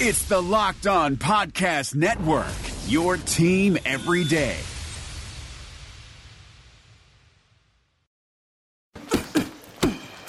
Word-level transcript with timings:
It's 0.00 0.22
the 0.28 0.40
Locked 0.40 0.86
On 0.86 1.16
Podcast 1.16 1.96
Network, 1.96 2.46
your 2.86 3.16
team 3.16 3.76
every 3.84 4.22
day. 4.22 4.56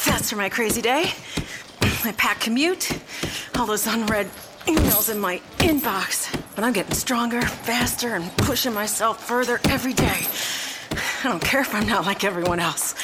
That's 0.08 0.32
for 0.32 0.38
my 0.38 0.50
crazy 0.50 0.82
day. 0.82 1.12
My 2.04 2.14
packed 2.14 2.42
commute, 2.42 3.00
all 3.60 3.68
those 3.68 3.86
unread 3.86 4.26
emails 4.66 5.12
in 5.12 5.20
my 5.20 5.40
inbox. 5.60 6.36
But 6.56 6.64
I'm 6.64 6.74
getting 6.74 6.96
stronger, 6.96 7.44
faster, 7.44 8.16
and 8.16 8.36
pushing 8.38 8.74
myself 8.74 9.24
further 9.24 9.60
every 9.70 9.94
day. 9.94 10.26
I 11.24 11.30
don't 11.30 11.44
care 11.44 11.62
if 11.62 11.76
I'm 11.76 11.86
not 11.88 12.08
like 12.08 12.24
everyone 12.24 12.60
else. 12.60 12.96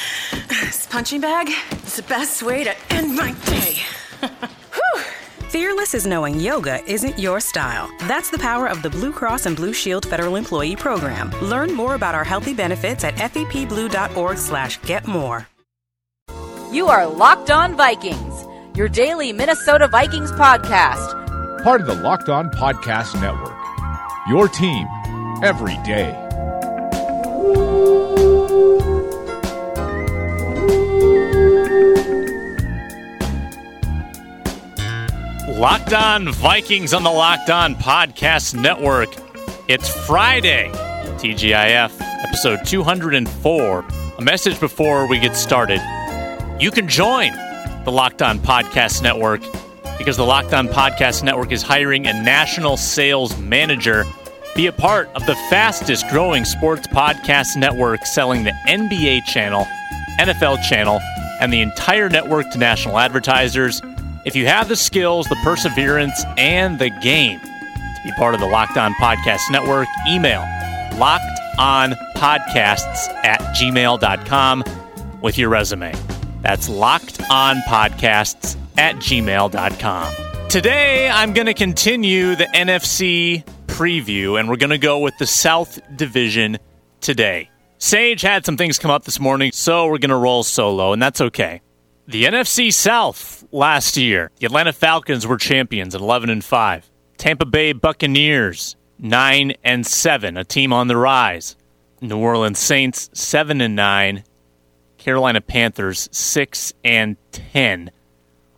This 0.49 0.87
punching 0.87 1.21
bag 1.21 1.47
is 1.85 1.97
the 1.97 2.01
best 2.01 2.41
way 2.41 2.63
to 2.63 2.75
end 2.89 3.15
my 3.15 3.33
day. 3.45 4.49
Whew. 5.55 5.65
Fearless 5.65 5.93
is 5.93 6.05
knowing 6.05 6.39
yoga 6.39 6.83
isn't 6.83 7.17
your 7.17 7.39
style. 7.39 7.89
That's 8.01 8.29
the 8.29 8.37
power 8.37 8.67
of 8.67 8.81
the 8.81 8.89
Blue 8.89 9.11
Cross 9.11 9.45
and 9.45 9.55
Blue 9.55 9.73
Shield 9.73 10.05
Federal 10.05 10.35
Employee 10.35 10.75
Program. 10.75 11.31
Learn 11.41 11.73
more 11.73 11.95
about 11.95 12.13
our 12.13 12.23
healthy 12.23 12.53
benefits 12.53 13.03
at 13.03 13.15
fepblue.org 13.15 14.37
slash 14.37 14.81
get 14.81 15.07
more. 15.07 15.47
You 16.71 16.87
are 16.87 17.07
Locked 17.07 17.51
On 17.51 17.75
Vikings, 17.77 18.45
your 18.75 18.89
daily 18.89 19.31
Minnesota 19.31 19.87
Vikings 19.87 20.31
podcast. 20.31 21.63
Part 21.63 21.81
of 21.81 21.87
the 21.87 21.95
Locked 21.95 22.29
On 22.29 22.49
Podcast 22.49 23.19
Network. 23.21 23.55
Your 24.27 24.49
team 24.49 24.87
every 25.43 25.77
day. 25.83 26.24
Locked 35.65 35.93
On 35.93 36.31
Vikings 36.31 36.93
on 36.93 37.01
the 37.01 37.09
Locked 37.09 37.49
On 37.49 37.73
Podcast 37.73 38.53
Network. 38.53 39.09
It's 39.67 39.89
Friday, 40.05 40.69
TGIF, 41.17 41.91
episode 42.23 42.63
204. 42.67 43.85
A 44.19 44.21
message 44.21 44.59
before 44.59 45.07
we 45.07 45.17
get 45.17 45.35
started. 45.35 45.81
You 46.59 46.69
can 46.69 46.87
join 46.87 47.31
the 47.83 47.91
Locked 47.91 48.21
On 48.21 48.37
Podcast 48.37 49.01
Network 49.01 49.41
because 49.97 50.17
the 50.17 50.23
Locked 50.23 50.53
On 50.53 50.67
Podcast 50.67 51.23
Network 51.23 51.51
is 51.51 51.63
hiring 51.63 52.05
a 52.05 52.13
national 52.13 52.77
sales 52.77 53.35
manager. 53.39 54.05
Be 54.55 54.67
a 54.67 54.71
part 54.71 55.09
of 55.15 55.25
the 55.25 55.33
fastest 55.49 56.07
growing 56.09 56.45
sports 56.45 56.85
podcast 56.85 57.57
network 57.57 58.05
selling 58.05 58.43
the 58.43 58.53
NBA 58.67 59.25
channel, 59.25 59.65
NFL 60.19 60.61
channel, 60.61 60.99
and 61.41 61.51
the 61.51 61.61
entire 61.61 62.07
network 62.07 62.51
to 62.51 62.59
national 62.59 62.99
advertisers. 62.99 63.81
If 64.25 64.35
you 64.35 64.47
have 64.47 64.67
the 64.67 64.75
skills, 64.75 65.27
the 65.27 65.37
perseverance, 65.43 66.25
and 66.35 66.79
the 66.79 66.89
game 66.89 67.39
to 67.39 68.01
be 68.03 68.11
part 68.13 68.33
of 68.33 68.39
the 68.39 68.47
Locked 68.47 68.75
On 68.75 68.91
Podcast 68.95 69.51
Network, 69.51 69.87
email 70.09 70.41
lockedonpodcasts 70.93 73.07
at 73.23 73.39
gmail.com 73.55 74.63
with 75.21 75.37
your 75.37 75.49
resume. 75.49 75.93
That's 76.41 76.67
lockedonpodcasts 76.69 78.57
at 78.79 78.95
gmail.com. 78.95 80.15
Today, 80.49 81.07
I'm 81.07 81.33
going 81.33 81.47
to 81.47 81.53
continue 81.53 82.35
the 82.35 82.45
NFC 82.45 83.45
preview, 83.67 84.39
and 84.39 84.49
we're 84.49 84.55
going 84.55 84.71
to 84.71 84.79
go 84.79 84.97
with 84.99 85.15
the 85.19 85.27
South 85.27 85.79
Division 85.95 86.57
today. 86.99 87.51
Sage 87.77 88.21
had 88.21 88.43
some 88.45 88.57
things 88.57 88.79
come 88.79 88.89
up 88.89 89.03
this 89.03 89.19
morning, 89.19 89.51
so 89.53 89.85
we're 89.85 89.99
going 89.99 90.09
to 90.09 90.15
roll 90.15 90.41
solo, 90.43 90.93
and 90.93 91.01
that's 91.01 91.21
okay. 91.21 91.61
The 92.07 92.23
NFC 92.23 92.73
South 92.73 93.34
last 93.55 93.97
year, 93.97 94.31
the 94.37 94.45
Atlanta 94.45 94.73
Falcons 94.73 95.25
were 95.25 95.37
champions 95.37 95.95
at 95.95 96.01
11 96.01 96.29
and 96.29 96.43
5. 96.43 96.91
Tampa 97.17 97.45
Bay 97.45 97.71
Buccaneers 97.71 98.75
9 98.99 99.53
and 99.63 99.85
7, 99.85 100.37
a 100.37 100.43
team 100.43 100.73
on 100.73 100.87
the 100.87 100.97
rise. 100.97 101.55
New 102.01 102.17
Orleans 102.17 102.59
Saints 102.59 103.09
7 103.13 103.61
and 103.61 103.75
9. 103.75 104.23
Carolina 104.97 105.41
Panthers 105.41 106.09
6 106.11 106.73
and 106.83 107.15
10 107.31 107.91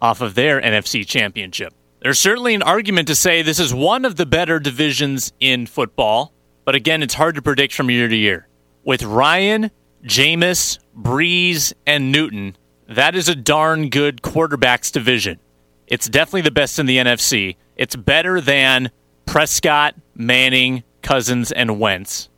off 0.01 0.21
of 0.21 0.35
their 0.35 0.61
NFC 0.61 1.05
championship. 1.05 1.73
There's 2.01 2.19
certainly 2.19 2.55
an 2.55 2.61
argument 2.61 3.07
to 3.07 3.15
say 3.15 3.41
this 3.41 3.59
is 3.59 3.73
one 3.73 4.05
of 4.05 4.15
the 4.15 4.25
better 4.25 4.59
divisions 4.59 5.33
in 5.39 5.65
football, 5.65 6.33
but 6.65 6.75
again, 6.75 7.03
it's 7.03 7.15
hard 7.15 7.35
to 7.35 7.41
predict 7.41 7.73
from 7.73 7.89
year 7.89 8.07
to 8.07 8.15
year. 8.15 8.47
With 8.83 9.03
Ryan, 9.03 9.71
Jameis, 10.03 10.79
Brees, 10.97 11.73
and 11.85 12.11
Newton, 12.11 12.55
that 12.87 13.15
is 13.15 13.29
a 13.29 13.35
darn 13.35 13.89
good 13.89 14.21
quarterbacks 14.21 14.91
division. 14.91 15.39
It's 15.87 16.09
definitely 16.09 16.41
the 16.41 16.51
best 16.51 16.79
in 16.79 16.85
the 16.85 16.97
NFC. 16.97 17.55
It's 17.75 17.95
better 17.95 18.41
than 18.41 18.91
Prescott, 19.25 19.95
Manning, 20.15 20.83
Cousins, 21.01 21.51
and 21.51 21.79
Wentz. 21.79 22.29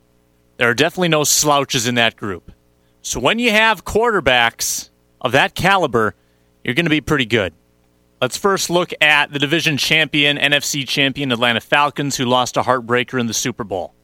There 0.56 0.68
are 0.68 0.74
definitely 0.74 1.08
no 1.08 1.24
slouches 1.24 1.86
in 1.86 1.94
that 1.94 2.16
group. 2.16 2.52
So 3.02 3.18
when 3.18 3.38
you 3.38 3.50
have 3.50 3.84
quarterbacks 3.84 4.90
of 5.20 5.32
that 5.32 5.54
caliber, 5.54 6.14
you're 6.62 6.74
going 6.74 6.84
to 6.84 6.90
be 6.90 7.00
pretty 7.00 7.26
good. 7.26 7.54
Let's 8.20 8.36
first 8.36 8.68
look 8.68 8.92
at 9.00 9.32
the 9.32 9.38
division 9.38 9.78
champion, 9.78 10.36
NFC 10.36 10.86
champion 10.86 11.32
Atlanta 11.32 11.60
Falcons, 11.60 12.16
who 12.16 12.26
lost 12.26 12.58
a 12.58 12.62
heartbreaker 12.62 13.18
in 13.18 13.26
the 13.26 13.34
Super 13.34 13.64
Bowl. 13.64 13.94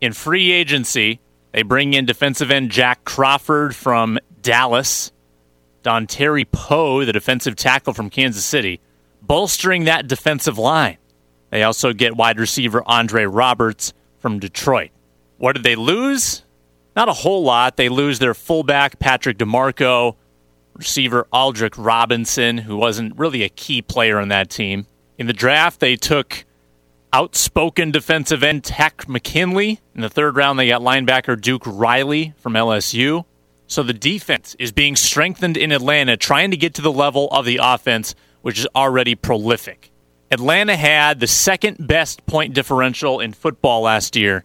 In 0.00 0.14
free 0.14 0.52
agency, 0.52 1.20
they 1.52 1.62
bring 1.62 1.92
in 1.92 2.06
defensive 2.06 2.50
end 2.50 2.70
Jack 2.70 3.04
Crawford 3.04 3.76
from 3.76 4.18
Dallas. 4.40 5.12
Dontari 5.88 6.44
Poe, 6.52 7.06
the 7.06 7.14
defensive 7.14 7.56
tackle 7.56 7.94
from 7.94 8.10
Kansas 8.10 8.44
City, 8.44 8.78
bolstering 9.22 9.84
that 9.84 10.06
defensive 10.06 10.58
line. 10.58 10.98
They 11.48 11.62
also 11.62 11.94
get 11.94 12.14
wide 12.14 12.38
receiver 12.38 12.82
Andre 12.84 13.24
Roberts 13.24 13.94
from 14.18 14.38
Detroit. 14.38 14.90
What 15.38 15.54
did 15.54 15.62
they 15.62 15.76
lose? 15.76 16.44
Not 16.94 17.08
a 17.08 17.14
whole 17.14 17.42
lot. 17.42 17.78
They 17.78 17.88
lose 17.88 18.18
their 18.18 18.34
fullback, 18.34 18.98
Patrick 18.98 19.38
DiMarco, 19.38 20.16
receiver 20.74 21.26
Aldrick 21.32 21.82
Robinson, 21.82 22.58
who 22.58 22.76
wasn't 22.76 23.18
really 23.18 23.42
a 23.42 23.48
key 23.48 23.80
player 23.80 24.18
on 24.18 24.28
that 24.28 24.50
team. 24.50 24.86
In 25.16 25.26
the 25.26 25.32
draft, 25.32 25.80
they 25.80 25.96
took 25.96 26.44
outspoken 27.14 27.92
defensive 27.92 28.42
end 28.42 28.62
Takk 28.62 29.08
McKinley. 29.08 29.80
In 29.94 30.02
the 30.02 30.10
third 30.10 30.36
round, 30.36 30.58
they 30.58 30.68
got 30.68 30.82
linebacker 30.82 31.40
Duke 31.40 31.62
Riley 31.64 32.34
from 32.36 32.52
LSU. 32.52 33.24
So 33.68 33.82
the 33.82 33.92
defense 33.92 34.56
is 34.58 34.72
being 34.72 34.96
strengthened 34.96 35.58
in 35.58 35.72
Atlanta, 35.72 36.16
trying 36.16 36.50
to 36.50 36.56
get 36.56 36.74
to 36.74 36.82
the 36.82 36.90
level 36.90 37.28
of 37.28 37.44
the 37.44 37.60
offense, 37.62 38.14
which 38.40 38.58
is 38.58 38.66
already 38.74 39.14
prolific. 39.14 39.90
Atlanta 40.30 40.74
had 40.74 41.20
the 41.20 41.26
second 41.26 41.86
best 41.86 42.24
point 42.26 42.54
differential 42.54 43.20
in 43.20 43.32
football 43.32 43.82
last 43.82 44.16
year 44.16 44.44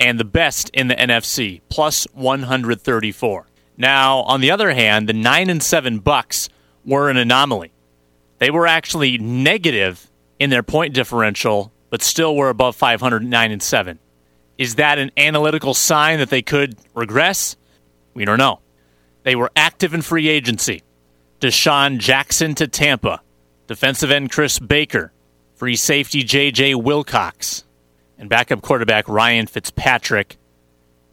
and 0.00 0.18
the 0.18 0.24
best 0.24 0.70
in 0.70 0.88
the 0.88 0.94
NFC, 0.94 1.60
plus 1.68 2.06
134. 2.14 3.46
Now, 3.76 4.18
on 4.20 4.40
the 4.40 4.50
other 4.50 4.72
hand, 4.72 5.08
the 5.08 5.12
9 5.12 5.50
and 5.50 5.62
7 5.62 5.98
Bucks 5.98 6.48
were 6.86 7.10
an 7.10 7.16
anomaly. 7.16 7.72
They 8.38 8.50
were 8.50 8.66
actually 8.66 9.18
negative 9.18 10.10
in 10.38 10.50
their 10.50 10.62
point 10.62 10.94
differential, 10.94 11.70
but 11.90 12.02
still 12.02 12.34
were 12.34 12.48
above 12.48 12.76
509 12.76 13.52
and 13.52 13.62
7. 13.62 13.98
Is 14.56 14.76
that 14.76 14.98
an 14.98 15.10
analytical 15.16 15.74
sign 15.74 16.18
that 16.18 16.30
they 16.30 16.42
could 16.42 16.76
regress? 16.94 17.56
We 18.14 18.24
don't 18.24 18.38
know. 18.38 18.60
They 19.24 19.36
were 19.36 19.50
active 19.56 19.94
in 19.94 20.02
free 20.02 20.28
agency. 20.28 20.82
DeSean 21.40 21.98
Jackson 21.98 22.54
to 22.54 22.66
Tampa. 22.68 23.20
Defensive 23.66 24.10
end 24.10 24.30
Chris 24.30 24.58
Baker. 24.58 25.12
Free 25.54 25.76
safety 25.76 26.22
J.J. 26.22 26.74
Wilcox. 26.76 27.64
And 28.18 28.28
backup 28.28 28.62
quarterback 28.62 29.08
Ryan 29.08 29.46
Fitzpatrick. 29.46 30.36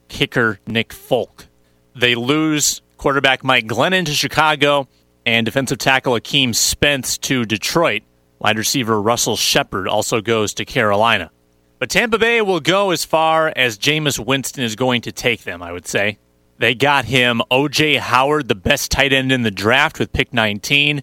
Kicker 0.07 0.59
Nick 0.67 0.93
Folk. 0.93 1.47
They 1.95 2.15
lose 2.15 2.81
quarterback 2.97 3.43
Mike 3.43 3.65
Glennon 3.65 4.05
to 4.05 4.13
Chicago 4.13 4.87
and 5.25 5.45
defensive 5.45 5.77
tackle 5.77 6.13
Akeem 6.13 6.53
Spence 6.53 7.17
to 7.19 7.45
Detroit. 7.45 8.03
Wide 8.39 8.57
receiver 8.57 9.01
Russell 9.01 9.37
Shepard 9.37 9.87
also 9.87 10.21
goes 10.21 10.53
to 10.55 10.65
Carolina. 10.65 11.31
But 11.79 11.89
Tampa 11.89 12.17
Bay 12.17 12.41
will 12.41 12.59
go 12.59 12.91
as 12.91 13.05
far 13.05 13.51
as 13.55 13.77
Jameis 13.77 14.23
Winston 14.23 14.63
is 14.63 14.75
going 14.75 15.01
to 15.01 15.11
take 15.11 15.43
them, 15.43 15.63
I 15.63 15.71
would 15.71 15.87
say. 15.87 16.19
They 16.61 16.75
got 16.75 17.05
him 17.05 17.41
OJ 17.49 17.97
Howard, 17.97 18.47
the 18.47 18.53
best 18.53 18.91
tight 18.91 19.11
end 19.11 19.31
in 19.31 19.41
the 19.41 19.49
draft 19.49 19.97
with 19.97 20.13
pick 20.13 20.31
19. 20.31 21.01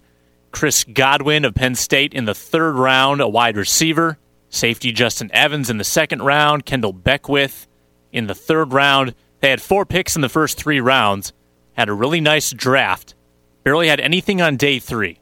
Chris 0.51 0.85
Godwin 0.85 1.43
of 1.43 1.53
Penn 1.53 1.75
State 1.75 2.13
in 2.13 2.23
the 2.23 2.33
third 2.33 2.75
round, 2.75 3.19
a 3.19 3.27
wide 3.27 3.57
receiver. 3.57 4.17
Safety 4.47 4.93
Justin 4.93 5.29
Evans 5.33 5.69
in 5.69 5.77
the 5.77 5.83
second 5.83 6.21
round. 6.21 6.65
Kendall 6.65 6.93
Beckwith 6.93 7.67
in 8.13 8.27
the 8.27 8.33
third 8.33 8.71
round. 8.71 9.13
They 9.41 9.49
had 9.49 9.61
four 9.61 9.85
picks 9.85 10.15
in 10.15 10.21
the 10.21 10.29
first 10.29 10.57
three 10.57 10.79
rounds, 10.79 11.33
had 11.73 11.89
a 11.89 11.93
really 11.93 12.21
nice 12.21 12.51
draft, 12.51 13.13
barely 13.65 13.89
had 13.89 13.99
anything 13.99 14.41
on 14.41 14.55
day 14.55 14.79
three. 14.79 15.19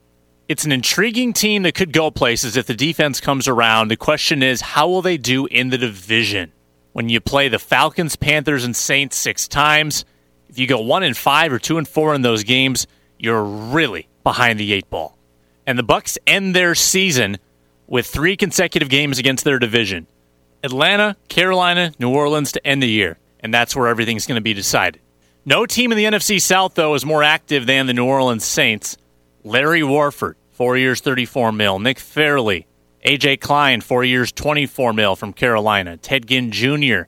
It's 0.47 0.65
an 0.65 0.71
intriguing 0.71 1.33
team 1.33 1.63
that 1.63 1.73
could 1.73 1.91
go 1.91 2.11
places 2.11 2.55
if 2.55 2.67
the 2.67 2.75
defense 2.75 3.19
comes 3.19 3.47
around. 3.47 3.87
The 3.87 3.97
question 3.97 4.43
is, 4.43 4.61
how 4.61 4.87
will 4.87 5.01
they 5.01 5.17
do 5.17 5.47
in 5.47 5.71
the 5.71 5.79
division? 5.79 6.53
When 6.93 7.09
you 7.09 7.21
play 7.21 7.47
the 7.47 7.57
Falcons, 7.57 8.15
Panthers, 8.15 8.63
and 8.63 8.75
Saints 8.75 9.17
six 9.17 9.47
times, 9.47 10.05
if 10.49 10.59
you 10.59 10.67
go 10.67 10.79
one 10.81 11.03
and 11.03 11.15
five 11.15 11.51
or 11.51 11.59
two 11.59 11.77
and 11.77 11.87
four 11.87 12.13
in 12.13 12.21
those 12.21 12.43
games, 12.43 12.87
you're 13.17 13.43
really 13.43 14.07
behind 14.23 14.59
the 14.59 14.73
eight 14.73 14.89
ball. 14.89 15.17
And 15.65 15.77
the 15.77 15.83
Bucks 15.83 16.17
end 16.25 16.55
their 16.55 16.75
season 16.75 17.37
with 17.87 18.07
three 18.07 18.37
consecutive 18.37 18.89
games 18.89 19.19
against 19.19 19.43
their 19.43 19.59
division 19.59 20.07
Atlanta, 20.63 21.15
Carolina, 21.27 21.91
New 21.99 22.09
Orleans 22.09 22.51
to 22.53 22.65
end 22.65 22.81
the 22.81 22.89
year. 22.89 23.17
And 23.39 23.53
that's 23.53 23.75
where 23.75 23.87
everything's 23.87 24.25
going 24.25 24.37
to 24.37 24.41
be 24.41 24.53
decided. 24.53 25.01
No 25.45 25.65
team 25.65 25.91
in 25.91 25.97
the 25.97 26.05
NFC 26.05 26.41
South, 26.41 26.73
though, 26.73 26.95
is 26.95 27.05
more 27.05 27.23
active 27.23 27.65
than 27.65 27.85
the 27.85 27.93
New 27.93 28.05
Orleans 28.05 28.43
Saints. 28.43 28.97
Larry 29.43 29.83
Warford, 29.83 30.35
four 30.51 30.75
years, 30.75 30.99
34 30.99 31.51
mil. 31.51 31.79
Nick 31.79 31.99
Fairley, 31.99 32.67
AJ 33.05 33.39
Klein, 33.39 33.79
four 33.79 34.03
years, 34.03 34.31
24 34.31 34.91
mil 34.91 35.15
from 35.15 35.31
Carolina. 35.31 35.95
Ted 35.95 36.27
Ginn 36.27 36.51
Jr., 36.51 37.03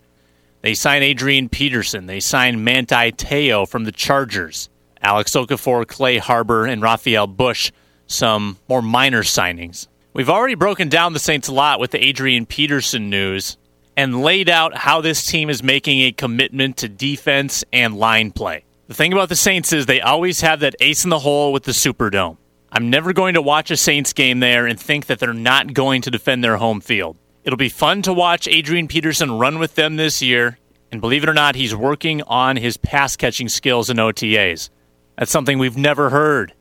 they 0.61 0.73
sign 0.73 1.03
Adrian 1.03 1.49
Peterson. 1.49 2.05
They 2.05 2.19
sign 2.19 2.63
Manti 2.63 3.11
Te'o 3.11 3.67
from 3.67 3.85
the 3.85 3.91
Chargers. 3.91 4.69
Alex 5.01 5.31
Okafor, 5.31 5.87
Clay 5.87 6.17
Harbor, 6.17 6.65
and 6.65 6.81
Rafael 6.81 7.27
Bush, 7.27 7.71
some 8.07 8.57
more 8.67 8.81
minor 8.81 9.23
signings. 9.23 9.87
We've 10.13 10.29
already 10.29 10.55
broken 10.55 10.89
down 10.89 11.13
the 11.13 11.19
Saints 11.19 11.47
a 11.47 11.53
lot 11.53 11.79
with 11.79 11.91
the 11.91 12.03
Adrian 12.03 12.45
Peterson 12.45 13.09
news 13.09 13.57
and 13.95 14.21
laid 14.21 14.49
out 14.49 14.75
how 14.75 15.01
this 15.01 15.25
team 15.25 15.49
is 15.49 15.63
making 15.63 16.01
a 16.01 16.11
commitment 16.11 16.77
to 16.77 16.89
defense 16.89 17.63
and 17.71 17.97
line 17.97 18.31
play. 18.31 18.65
The 18.87 18.93
thing 18.93 19.13
about 19.13 19.29
the 19.29 19.35
Saints 19.35 19.71
is 19.71 19.85
they 19.85 20.01
always 20.01 20.41
have 20.41 20.61
that 20.61 20.75
ace 20.79 21.03
in 21.03 21.09
the 21.09 21.19
hole 21.19 21.53
with 21.53 21.63
the 21.63 21.71
Superdome. 21.71 22.37
I'm 22.71 22.89
never 22.89 23.13
going 23.13 23.35
to 23.35 23.41
watch 23.41 23.71
a 23.71 23.77
Saints 23.77 24.13
game 24.13 24.39
there 24.39 24.65
and 24.65 24.79
think 24.79 25.05
that 25.05 25.19
they're 25.19 25.33
not 25.33 25.73
going 25.73 26.01
to 26.03 26.11
defend 26.11 26.43
their 26.43 26.57
home 26.57 26.81
field. 26.81 27.17
It'll 27.43 27.57
be 27.57 27.69
fun 27.69 28.01
to 28.03 28.13
watch 28.13 28.47
Adrian 28.47 28.87
Peterson 28.87 29.31
run 29.31 29.59
with 29.59 29.75
them 29.75 29.95
this 29.95 30.21
year, 30.21 30.57
and 30.91 31.01
believe 31.01 31.23
it 31.23 31.29
or 31.29 31.33
not, 31.33 31.55
he's 31.55 31.75
working 31.75 32.21
on 32.23 32.57
his 32.57 32.77
pass 32.77 33.15
catching 33.15 33.47
skills 33.47 33.89
in 33.89 33.97
OTAs. 33.97 34.69
That's 35.17 35.31
something 35.31 35.57
we've 35.57 35.77
never 35.77 36.09
heard. 36.09 36.53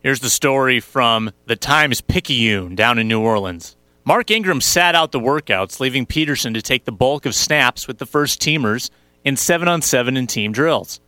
Here's 0.00 0.20
the 0.20 0.30
story 0.30 0.80
from 0.80 1.30
the 1.46 1.56
Times 1.56 2.00
Picayune 2.00 2.74
down 2.74 2.98
in 2.98 3.08
New 3.08 3.20
Orleans. 3.20 3.76
Mark 4.04 4.30
Ingram 4.30 4.60
sat 4.60 4.94
out 4.94 5.12
the 5.12 5.20
workouts, 5.20 5.78
leaving 5.78 6.06
Peterson 6.06 6.54
to 6.54 6.62
take 6.62 6.84
the 6.84 6.92
bulk 6.92 7.26
of 7.26 7.34
snaps 7.34 7.86
with 7.86 7.98
the 7.98 8.06
first 8.06 8.40
teamers 8.40 8.90
in 9.24 9.36
7 9.36 9.68
on 9.68 9.82
7 9.82 10.16
and 10.16 10.28
team 10.28 10.52
drills. 10.52 11.00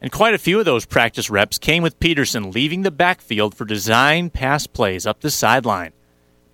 And 0.00 0.10
quite 0.10 0.34
a 0.34 0.38
few 0.38 0.58
of 0.58 0.64
those 0.64 0.86
practice 0.86 1.28
reps 1.28 1.58
came 1.58 1.82
with 1.82 2.00
Peterson 2.00 2.50
leaving 2.50 2.82
the 2.82 2.90
backfield 2.90 3.54
for 3.54 3.64
design 3.64 4.30
pass 4.30 4.66
plays 4.66 5.06
up 5.06 5.20
the 5.20 5.30
sideline. 5.30 5.92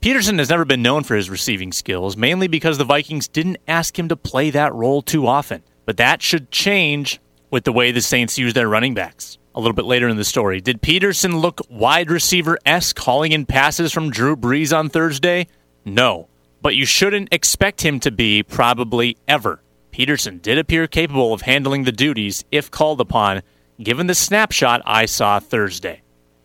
Peterson 0.01 0.39
has 0.39 0.49
never 0.49 0.65
been 0.65 0.81
known 0.81 1.05
for 1.05 1.15
his 1.15 1.29
receiving 1.29 1.73
skills, 1.73 2.17
mainly 2.17 2.49
because 2.49 2.79
the 2.79 2.85
Vikings 2.85 3.29
didn't 3.29 3.59
ask 3.69 3.99
him 3.99 4.09
to 4.09 4.17
play 4.17 4.49
that 4.49 4.73
role 4.73 5.03
too 5.03 5.27
often. 5.27 5.63
But 5.85 5.99
that 5.99 6.23
should 6.23 6.51
change 6.51 7.21
with 7.51 7.65
the 7.65 7.73
way 7.73 7.93
the 7.93 8.01
Saints 8.01 8.39
use 8.39 8.55
their 8.55 8.69
running 8.69 8.95
backs 8.95 9.37
a 9.55 9.61
little 9.61 9.75
bit 9.75 9.85
later 9.85 10.09
in 10.09 10.17
the 10.17 10.25
story. 10.25 10.63
Did 10.63 10.81
Peterson 10.81 11.39
look 11.39 11.61
wide 11.69 12.11
receiver 12.11 12.59
esque 12.65 12.97
calling 12.97 13.33
in 13.33 13.45
passes 13.45 13.93
from 13.93 14.11
Drew 14.11 14.37
Brees 14.37 14.75
on 14.75 14.89
Thursday? 14.89 15.49
No. 15.85 16.29
But 16.63 16.77
you 16.77 16.87
shouldn't 16.87 17.35
expect 17.35 17.83
him 17.83 18.01
to 18.01 18.11
be, 18.11 18.43
probably 18.43 19.19
ever. 19.29 19.61
Peterson 19.91 20.39
did 20.39 20.57
appear 20.57 20.87
capable 20.87 21.35
of 21.35 21.43
handling 21.43 21.85
the 21.85 21.93
duties 21.93 22.43
if 22.51 22.71
called 22.71 23.03
upon, 23.03 23.43
given 23.83 24.07
the 24.07 24.15
snapshot 24.15 24.81
I 24.87 25.05
saw 25.05 25.41
Thursday. 25.41 26.01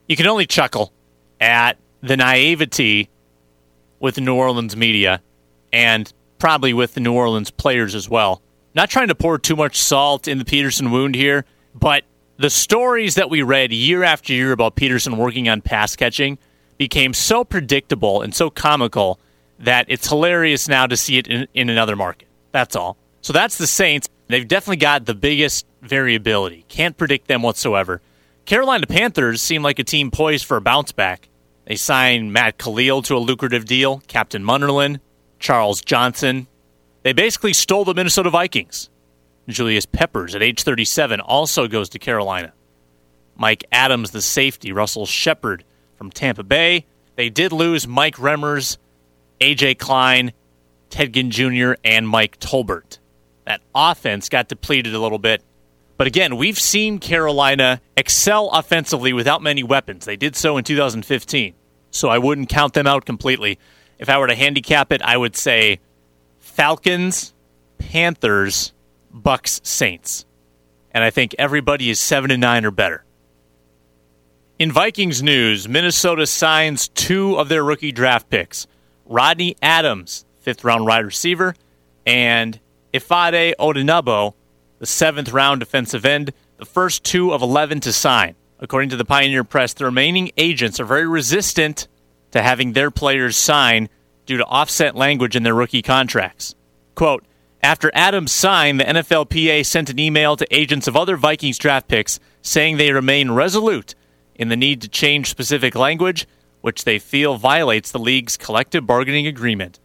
You 0.10 0.18
can 0.18 0.28
only 0.28 0.46
chuckle 0.46 0.92
at 1.40 1.78
the 2.02 2.18
naivety 2.18 3.10
with 4.00 4.20
New 4.20 4.36
Orleans 4.36 4.76
media 4.76 5.22
and 5.72 6.12
probably 6.40 6.74
with 6.74 6.94
the 6.94 7.00
New 7.00 7.14
Orleans 7.14 7.52
players 7.52 7.96
as 7.96 8.10
well. 8.10 8.42
Not 8.74 8.90
trying 8.90 9.08
to 9.08 9.16
pour 9.16 9.40
too 9.40 9.56
much 9.56 9.78
salt 9.78 10.28
in 10.28 10.38
the 10.38 10.46
Peterson 10.46 10.92
wound 10.92 11.16
here, 11.16 11.46
but 11.74 12.04
the 12.38 12.50
stories 12.50 13.16
that 13.16 13.30
we 13.30 13.42
read 13.42 13.72
year 13.72 14.04
after 14.04 14.34
year 14.34 14.52
about 14.52 14.76
Peterson 14.76 15.18
working 15.18 15.48
on 15.48 15.62
pass 15.62 15.96
catching 15.96 16.38
became 16.78 17.14
so 17.14 17.44
predictable 17.44 18.22
and 18.22 18.36
so 18.36 18.50
comical 18.50 19.20
that 19.60 19.86
it's 19.88 20.10
hilarious 20.10 20.68
now 20.68 20.86
to 20.86 20.98
see 20.98 21.18
it 21.18 21.28
in, 21.28 21.48
in 21.54 21.70
another 21.70 21.96
market. 21.96 22.28
That's 22.52 22.76
all. 22.76 22.98
So 23.22 23.32
that's 23.32 23.58
the 23.58 23.68
Saints. 23.68 24.10
They've 24.28 24.48
definitely 24.48 24.78
got 24.78 25.06
the 25.06 25.16
biggest 25.16 25.66
variability. 25.82 26.66
Can't 26.68 26.98
predict 26.98 27.28
them 27.28 27.42
whatsoever. 27.42 28.02
Carolina 28.46 28.86
Panthers 28.86 29.42
seem 29.42 29.64
like 29.64 29.80
a 29.80 29.84
team 29.84 30.12
poised 30.12 30.46
for 30.46 30.58
a 30.58 30.62
bounce 30.62 30.92
back. 30.92 31.30
They 31.66 31.76
signed 31.76 32.32
Matt 32.32 32.58
Kalil 32.58 33.02
to 33.04 33.16
a 33.16 33.20
lucrative 33.20 33.66
deal, 33.66 34.02
Captain 34.08 34.44
Munnerlyn, 34.44 35.00
Charles 35.40 35.82
Johnson. 35.82 36.48
They 37.04 37.14
basically 37.14 37.54
stole 37.54 37.86
the 37.86 37.94
Minnesota 37.94 38.30
Vikings. 38.30 38.90
Julius 39.48 39.86
Peppers 39.86 40.36
at 40.36 40.42
age 40.42 40.64
37 40.64 41.20
also 41.20 41.68
goes 41.68 41.90
to 41.90 42.00
Carolina. 42.00 42.54
Mike 43.36 43.64
Adams, 43.72 44.12
the 44.12 44.22
safety, 44.22 44.72
Russell 44.72 45.06
Shepard 45.06 45.64
from 45.96 46.10
Tampa 46.10 46.44
Bay. 46.44 46.86
They 47.16 47.30
did 47.30 47.52
lose 47.52 47.88
Mike 47.88 48.16
Remmers, 48.16 48.78
AJ 49.40 49.78
Klein, 49.78 50.34
Ted 50.90 51.14
Ginn 51.14 51.32
Jr., 51.32 51.74
and 51.84 52.08
Mike 52.08 52.40
Tolbert. 52.40 53.00
That 53.46 53.62
offense 53.74 54.30
got 54.30 54.48
depleted 54.48 54.94
a 54.94 55.00
little 55.00 55.20
bit. 55.20 55.44
But 55.98 56.08
again, 56.08 56.36
we've 56.36 56.60
seen 56.60 57.00
Carolina 57.00 57.82
excel 57.96 58.50
offensively 58.50 59.14
without 59.14 59.42
many 59.42 59.64
weapons. 59.64 60.06
They 60.06 60.18
did 60.18 60.36
so 60.36 60.58
in 60.58 60.64
2015. 60.64 61.54
So 61.92 62.10
I 62.10 62.18
wouldn't 62.18 62.50
count 62.50 62.74
them 62.74 62.88
out 62.88 63.06
completely. 63.06 63.58
If 63.98 64.10
I 64.10 64.18
were 64.18 64.28
to 64.28 64.36
handicap 64.36 64.92
it, 64.92 65.02
I 65.02 65.16
would 65.16 65.38
say 65.38 65.80
Falcons, 66.40 67.34
Panthers, 67.78 68.74
Bucks 69.12 69.62
Saints. 69.64 70.26
And 70.92 71.04
I 71.04 71.10
think 71.10 71.34
everybody 71.40 71.90
is 71.90 72.00
7 72.00 72.32
and 72.32 72.42
9 72.42 72.66
or 72.66 72.72
better. 72.72 73.06
In 74.60 74.72
Vikings 74.72 75.22
news, 75.22 75.68
Minnesota 75.68 76.26
signs 76.26 76.88
two 76.88 77.38
of 77.38 77.50
their 77.50 77.64
rookie 77.64 77.92
draft 77.92 78.30
picks. 78.30 78.68
Rodney 79.06 79.56
Adams, 79.62 80.26
fifth 80.40 80.64
round 80.64 80.86
wide 80.86 81.06
receiver, 81.06 81.56
and 82.06 82.60
Ifeadi 82.94 83.54
Odenigbo, 83.60 84.34
the 84.80 84.86
seventh 84.86 85.32
round 85.32 85.60
defensive 85.60 86.06
end, 86.06 86.34
the 86.58 86.66
first 86.66 87.04
two 87.04 87.34
of 87.34 87.42
11 87.42 87.82
to 87.82 87.94
sign. 87.94 88.36
According 88.60 88.90
to 88.90 88.96
the 88.96 89.06
Pioneer 89.06 89.44
Press, 89.44 89.74
the 89.74 89.86
remaining 89.86 90.32
agents 90.38 90.80
are 90.80 90.86
very 90.86 91.08
resistant 91.08 91.88
to 92.32 92.42
having 92.42 92.74
their 92.74 92.92
players 92.92 93.38
sign 93.38 93.90
due 94.26 94.38
to 94.38 94.46
offset 94.46 94.96
language 94.96 95.36
in 95.36 95.44
their 95.44 95.54
rookie 95.54 95.82
contracts. 95.82 96.56
Quote, 96.96 97.26
after 97.62 97.90
Adams 97.94 98.32
signed, 98.32 98.80
the 98.80 98.84
NFLPA 98.84 99.66
sent 99.66 99.90
an 99.90 100.00
email 100.00 100.38
to 100.38 100.56
agents 100.56 100.88
of 100.88 100.96
other 100.96 101.18
Vikings 101.18 101.58
draft 101.58 101.88
picks 101.88 102.20
saying 102.42 102.78
they 102.78 102.92
remain 102.92 103.32
resolute 103.32 103.96
in 104.36 104.50
the 104.50 104.58
need 104.58 104.82
to 104.82 104.88
change 104.88 105.30
specific 105.30 105.74
language, 105.74 106.28
which 106.62 106.84
they 106.84 107.00
feel 107.00 107.38
violates 107.38 107.92
the 107.92 108.00
league's 108.00 108.38
collective 108.38 108.86
bargaining 108.86 109.26
agreement. 109.26 109.80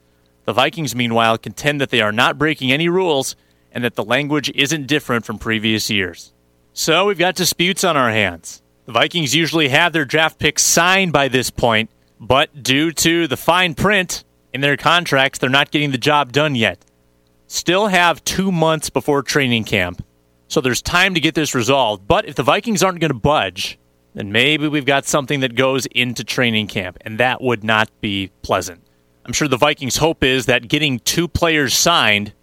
The 0.45 0.53
Vikings, 0.53 0.95
meanwhile, 0.95 1.37
contend 1.37 1.81
that 1.81 1.89
they 1.89 2.01
are 2.01 2.11
not 2.11 2.37
breaking 2.37 2.71
any 2.71 2.89
rules 2.89 3.35
and 3.71 3.83
that 3.83 3.95
the 3.95 4.03
language 4.03 4.51
isn't 4.55 4.87
different 4.87 5.25
from 5.25 5.37
previous 5.37 5.89
years. 5.89 6.33
So 6.73 7.05
we've 7.05 7.17
got 7.17 7.35
disputes 7.35 7.83
on 7.83 7.97
our 7.97 8.11
hands. 8.11 8.61
The 8.85 8.93
Vikings 8.93 9.35
usually 9.35 9.69
have 9.69 9.93
their 9.93 10.05
draft 10.05 10.39
picks 10.39 10.63
signed 10.63 11.13
by 11.13 11.27
this 11.27 11.49
point, 11.49 11.89
but 12.19 12.63
due 12.63 12.91
to 12.91 13.27
the 13.27 13.37
fine 13.37 13.75
print 13.75 14.23
in 14.53 14.61
their 14.61 14.77
contracts, 14.77 15.39
they're 15.39 15.49
not 15.49 15.71
getting 15.71 15.91
the 15.91 15.97
job 15.97 16.31
done 16.31 16.55
yet 16.55 16.83
still 17.51 17.87
have 17.87 18.23
two 18.23 18.51
months 18.51 18.89
before 18.89 19.21
training 19.21 19.65
camp. 19.65 20.03
So 20.47 20.61
there's 20.61 20.81
time 20.81 21.13
to 21.13 21.19
get 21.19 21.35
this 21.35 21.53
resolved. 21.53 22.07
But 22.07 22.25
if 22.25 22.35
the 22.35 22.43
Vikings 22.43 22.81
aren't 22.81 22.99
going 22.99 23.11
to 23.11 23.17
budge, 23.17 23.77
then 24.13 24.31
maybe 24.31 24.67
we've 24.67 24.85
got 24.85 25.05
something 25.05 25.41
that 25.41 25.55
goes 25.55 25.85
into 25.87 26.23
training 26.23 26.67
camp, 26.67 26.97
and 27.01 27.19
that 27.19 27.41
would 27.41 27.63
not 27.63 27.89
be 28.01 28.31
pleasant. 28.41 28.81
I'm 29.25 29.33
sure 29.33 29.47
the 29.47 29.57
Vikings' 29.57 29.97
hope 29.97 30.23
is 30.23 30.47
that 30.47 30.67
getting 30.67 30.99
two 30.99 31.27
players 31.27 31.73
signed 31.73 32.33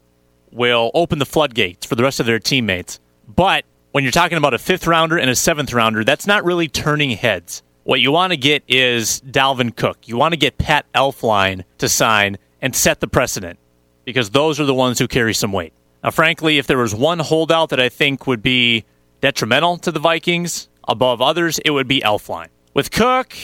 will 0.53 0.91
open 0.95 1.19
the 1.19 1.27
floodgates 1.27 1.87
for 1.87 1.95
the 1.95 2.03
rest 2.03 2.21
of 2.21 2.27
their 2.27 2.39
teammates. 2.39 3.01
But 3.27 3.65
when 3.93 4.05
you're 4.05 4.11
talking 4.11 4.39
about 4.39 4.55
a 4.55 4.59
fifth 4.59 4.87
rounder 4.87 5.19
and 5.19 5.31
a 5.31 5.35
seventh 5.35 5.73
rounder, 5.73 6.05
that's 6.05 6.27
not 6.27 6.45
really 6.45 6.69
turning 6.69 7.11
heads. 7.11 7.63
What 7.85 8.01
you 8.01 8.13
want 8.13 8.33
to 8.33 8.37
get 8.37 8.63
is 8.69 9.23
Dalvin 9.23 9.75
Cook. 9.75 10.09
You 10.09 10.17
want 10.17 10.33
to 10.33 10.39
get 10.39 10.59
Pat 10.59 10.85
Elflein 10.95 11.65
to 11.79 11.89
sign 11.89 12.37
and 12.61 12.77
set 12.77 13.01
the 13.01 13.09
precedent 13.09 13.59
because 14.05 14.31
those 14.31 14.61
are 14.61 14.65
the 14.65 14.75
ones 14.75 14.99
who 14.99 15.09
carry 15.09 15.35
some 15.35 15.53
weight. 15.53 15.73
Now, 16.03 16.11
frankly, 16.11 16.59
if 16.59 16.67
there 16.67 16.79
was 16.79 16.95
one 16.95 17.19
holdout 17.19 17.71
that 17.71 17.81
I 17.81 17.89
think 17.89 18.27
would 18.27 18.43
be 18.43 18.85
detrimental 19.21 19.79
to 19.79 19.91
the 19.91 19.99
Vikings 19.99 20.69
above 20.87 21.21
others, 21.21 21.59
it 21.65 21.71
would 21.71 21.89
be 21.89 22.01
Elflein. 22.01 22.49
With 22.75 22.91
Cook, 22.91 23.35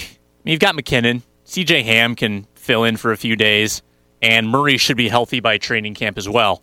you've 0.44 0.60
got 0.60 0.74
McKinnon. 0.74 1.22
CJ 1.46 1.84
Ham 1.84 2.14
can 2.14 2.46
fill 2.54 2.84
in 2.84 2.96
for 2.96 3.12
a 3.12 3.16
few 3.16 3.36
days, 3.36 3.82
and 4.22 4.48
Murray 4.48 4.78
should 4.78 4.96
be 4.96 5.08
healthy 5.08 5.40
by 5.40 5.58
training 5.58 5.94
camp 5.94 6.16
as 6.16 6.28
well. 6.28 6.62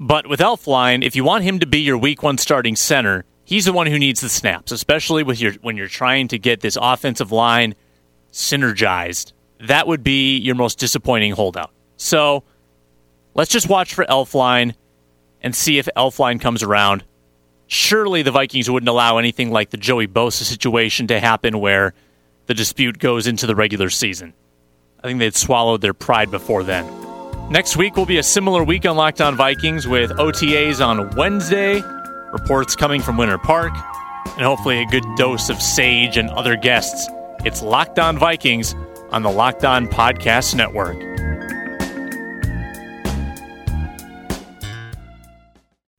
But 0.00 0.26
with 0.26 0.40
Elflein, 0.40 1.04
if 1.04 1.14
you 1.14 1.22
want 1.22 1.44
him 1.44 1.60
to 1.60 1.66
be 1.66 1.80
your 1.80 1.98
week 1.98 2.22
one 2.22 2.38
starting 2.38 2.74
center, 2.74 3.24
he's 3.44 3.66
the 3.66 3.72
one 3.72 3.86
who 3.86 3.98
needs 3.98 4.20
the 4.20 4.28
snaps, 4.28 4.72
especially 4.72 5.22
with 5.22 5.40
your 5.40 5.52
when 5.60 5.76
you're 5.76 5.86
trying 5.86 6.28
to 6.28 6.38
get 6.38 6.60
this 6.60 6.78
offensive 6.80 7.30
line 7.30 7.74
synergized. 8.32 9.32
That 9.60 9.86
would 9.86 10.02
be 10.02 10.38
your 10.38 10.54
most 10.54 10.78
disappointing 10.78 11.32
holdout. 11.32 11.70
So 11.96 12.44
Let's 13.34 13.50
just 13.50 13.68
watch 13.68 13.94
for 13.94 14.04
Elflein 14.04 14.74
and 15.40 15.54
see 15.54 15.78
if 15.78 15.88
Elflein 15.96 16.40
comes 16.40 16.62
around. 16.62 17.04
Surely 17.68 18.22
the 18.22 18.32
Vikings 18.32 18.68
wouldn't 18.68 18.88
allow 18.88 19.18
anything 19.18 19.50
like 19.50 19.70
the 19.70 19.76
Joey 19.76 20.08
Bosa 20.08 20.42
situation 20.42 21.06
to 21.06 21.20
happen 21.20 21.60
where 21.60 21.94
the 22.46 22.54
dispute 22.54 22.98
goes 22.98 23.28
into 23.28 23.46
the 23.46 23.54
regular 23.54 23.88
season. 23.88 24.34
I 25.02 25.06
think 25.06 25.20
they'd 25.20 25.34
swallowed 25.34 25.80
their 25.80 25.94
pride 25.94 26.30
before 26.30 26.64
then. 26.64 26.99
Next 27.50 27.76
week 27.76 27.96
will 27.96 28.06
be 28.06 28.18
a 28.18 28.22
similar 28.22 28.62
week 28.62 28.86
on 28.86 28.94
Locked 28.94 29.20
On 29.20 29.36
Vikings 29.36 29.84
with 29.88 30.12
OTAs 30.12 30.86
on 30.86 31.10
Wednesday, 31.16 31.82
reports 32.32 32.76
coming 32.76 33.02
from 33.02 33.16
Winter 33.16 33.38
Park, 33.38 33.72
and 34.36 34.42
hopefully 34.42 34.80
a 34.80 34.86
good 34.86 35.02
dose 35.16 35.50
of 35.50 35.60
Sage 35.60 36.16
and 36.16 36.30
other 36.30 36.54
guests. 36.54 37.08
It's 37.44 37.60
Locked 37.60 37.98
On 37.98 38.16
Vikings 38.16 38.76
on 39.10 39.24
the 39.24 39.30
Locked 39.30 39.64
On 39.64 39.88
Podcast 39.88 40.54
Network. 40.54 41.09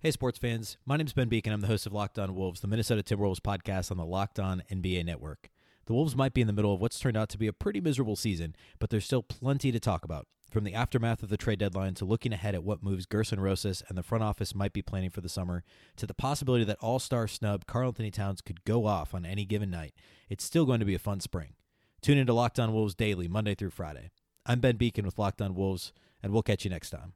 Hey, 0.00 0.10
sports 0.10 0.36
fans. 0.36 0.78
My 0.84 0.96
name 0.96 1.06
is 1.06 1.12
Ben 1.12 1.30
Beecken. 1.30 1.52
I'm 1.52 1.60
the 1.60 1.68
host 1.68 1.86
of 1.86 1.92
Locked 1.92 2.18
On 2.18 2.34
Wolves, 2.34 2.60
the 2.60 2.66
Minnesota 2.66 3.04
Timberwolves 3.04 3.38
podcast 3.38 3.92
on 3.92 3.96
the 3.96 4.04
Locked 4.04 4.40
On 4.40 4.64
NBA 4.68 5.04
network. 5.04 5.48
The 5.86 5.92
Wolves 5.92 6.16
might 6.16 6.34
be 6.34 6.40
in 6.40 6.48
the 6.48 6.52
middle 6.52 6.74
of 6.74 6.80
what's 6.80 6.98
turned 6.98 7.16
out 7.16 7.28
to 7.28 7.38
be 7.38 7.46
a 7.46 7.52
pretty 7.52 7.80
miserable 7.80 8.16
season, 8.16 8.56
but 8.80 8.90
there's 8.90 9.04
still 9.04 9.22
plenty 9.22 9.70
to 9.70 9.78
talk 9.78 10.04
about. 10.04 10.26
From 10.50 10.64
the 10.64 10.74
aftermath 10.74 11.22
of 11.22 11.28
the 11.28 11.36
trade 11.36 11.60
deadline 11.60 11.94
to 11.94 12.04
looking 12.04 12.32
ahead 12.32 12.56
at 12.56 12.64
what 12.64 12.82
moves 12.82 13.06
Gersson 13.06 13.38
Rosas 13.38 13.84
and 13.88 13.96
the 13.96 14.02
front 14.02 14.24
office 14.24 14.56
might 14.56 14.72
be 14.72 14.82
planning 14.82 15.10
for 15.10 15.20
the 15.20 15.28
summer, 15.28 15.62
to 15.94 16.04
the 16.04 16.12
possibility 16.12 16.64
that 16.64 16.78
all 16.80 16.98
star 16.98 17.28
snub 17.28 17.66
Karl-Anthony 17.66 18.10
Towns 18.10 18.40
could 18.40 18.64
go 18.64 18.86
off 18.86 19.14
on 19.14 19.24
any 19.24 19.44
given 19.44 19.70
night, 19.70 19.94
it's 20.28 20.42
still 20.42 20.66
going 20.66 20.80
to 20.80 20.86
be 20.86 20.96
a 20.96 20.98
fun 20.98 21.20
spring. 21.20 21.54
Tune 22.02 22.18
into 22.18 22.34
Locked 22.34 22.58
On 22.58 22.72
Wolves 22.72 22.96
daily, 22.96 23.28
Monday 23.28 23.54
through 23.54 23.70
Friday. 23.70 24.10
I'm 24.44 24.58
Ben 24.58 24.76
Beecken 24.78 25.04
with 25.04 25.16
Locked 25.16 25.40
On 25.40 25.54
Wolves, 25.54 25.92
and 26.20 26.32
we'll 26.32 26.42
catch 26.42 26.64
you 26.64 26.70
next 26.70 26.90
time. 26.90 27.12